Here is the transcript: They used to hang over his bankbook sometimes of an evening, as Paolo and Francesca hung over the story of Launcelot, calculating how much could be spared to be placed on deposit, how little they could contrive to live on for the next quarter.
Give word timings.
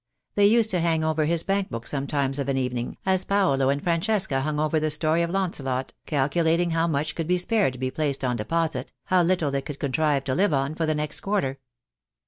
They 0.33 0.47
used 0.47 0.71
to 0.71 0.79
hang 0.79 1.03
over 1.03 1.25
his 1.25 1.43
bankbook 1.43 1.85
sometimes 1.85 2.39
of 2.39 2.49
an 2.49 2.57
evening, 2.57 2.97
as 3.05 3.23
Paolo 3.23 3.69
and 3.69 3.79
Francesca 3.83 4.41
hung 4.41 4.59
over 4.59 4.79
the 4.79 4.89
story 4.89 5.21
of 5.21 5.29
Launcelot, 5.29 5.93
calculating 6.07 6.71
how 6.71 6.87
much 6.87 7.13
could 7.13 7.27
be 7.27 7.37
spared 7.37 7.73
to 7.73 7.79
be 7.79 7.91
placed 7.91 8.23
on 8.23 8.35
deposit, 8.35 8.91
how 9.03 9.21
little 9.21 9.51
they 9.51 9.61
could 9.61 9.77
contrive 9.77 10.23
to 10.23 10.33
live 10.33 10.55
on 10.55 10.73
for 10.73 10.87
the 10.87 10.95
next 10.95 11.19
quarter. 11.19 11.59